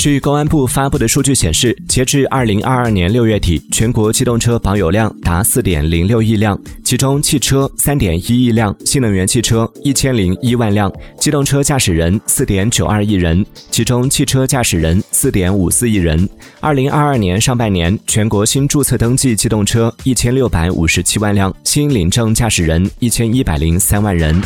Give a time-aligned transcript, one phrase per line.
[0.00, 16.26] 据公安部发布的数据显示截至二零二二年六月底全国机动车保有量达四点零六亿辆其中汽车三点一亿辆新能源汽车一千零一万辆机动车驾驶人四点九二亿人其中汽车驾驶人四点五四亿人。
[16.60, 24.40] 二零二二年上半年全国新注册登记机动车一千六百五十七万辆新领证驾驶人一千一百零三万人。